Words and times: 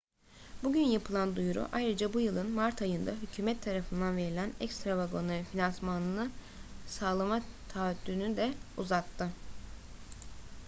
bugün 0.63 0.81
yapılan 0.83 1.35
duyuru 1.35 1.67
ayrıca 1.71 2.13
bu 2.13 2.19
yılın 2.19 2.51
mart 2.51 2.81
ayında 2.81 3.11
hükûmet 3.11 3.61
tarafından 3.61 4.17
verilen 4.17 4.51
ekstra 4.59 4.97
vagonların 4.97 5.43
finansmanını 5.43 6.29
sağlama 6.87 7.41
taahhüdünü 7.73 8.37
de 8.37 8.53
uzattı 8.77 9.29